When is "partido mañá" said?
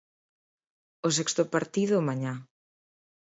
1.53-2.33